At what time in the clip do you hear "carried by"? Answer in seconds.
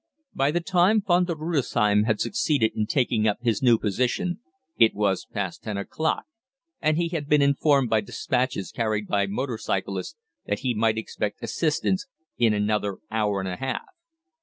8.71-9.27